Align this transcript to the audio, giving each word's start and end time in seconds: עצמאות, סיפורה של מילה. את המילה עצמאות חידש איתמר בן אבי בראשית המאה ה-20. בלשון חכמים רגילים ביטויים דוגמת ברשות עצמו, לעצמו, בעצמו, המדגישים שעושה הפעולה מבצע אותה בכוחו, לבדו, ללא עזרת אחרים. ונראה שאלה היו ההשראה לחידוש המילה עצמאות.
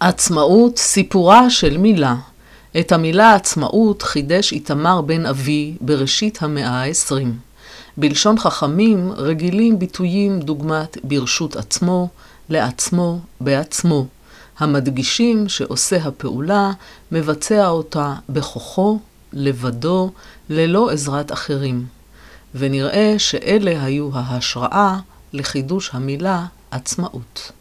עצמאות, 0.00 0.78
סיפורה 0.78 1.50
של 1.50 1.76
מילה. 1.78 2.16
את 2.80 2.92
המילה 2.92 3.34
עצמאות 3.34 4.02
חידש 4.02 4.52
איתמר 4.52 5.00
בן 5.00 5.26
אבי 5.26 5.76
בראשית 5.80 6.42
המאה 6.42 6.84
ה-20. 6.84 7.26
בלשון 7.96 8.38
חכמים 8.38 9.12
רגילים 9.16 9.78
ביטויים 9.78 10.40
דוגמת 10.40 10.98
ברשות 11.04 11.56
עצמו, 11.56 12.08
לעצמו, 12.48 13.18
בעצמו, 13.40 14.06
המדגישים 14.58 15.48
שעושה 15.48 15.96
הפעולה 15.96 16.72
מבצע 17.12 17.68
אותה 17.68 18.14
בכוחו, 18.28 18.98
לבדו, 19.32 20.10
ללא 20.50 20.90
עזרת 20.90 21.32
אחרים. 21.32 21.86
ונראה 22.54 23.14
שאלה 23.18 23.84
היו 23.84 24.10
ההשראה 24.14 24.98
לחידוש 25.32 25.90
המילה 25.92 26.46
עצמאות. 26.70 27.52